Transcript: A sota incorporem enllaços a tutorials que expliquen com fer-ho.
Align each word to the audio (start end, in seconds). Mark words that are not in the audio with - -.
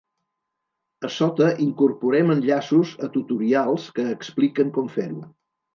A 1.09 1.11
sota 1.15 1.49
incorporem 1.67 2.35
enllaços 2.37 2.97
a 3.09 3.13
tutorials 3.19 3.89
que 3.99 4.11
expliquen 4.19 4.79
com 4.81 4.95
fer-ho. 4.99 5.25